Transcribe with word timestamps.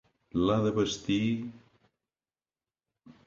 L'ha 0.45 0.55
de 0.67 0.71
vestir... 0.77 1.19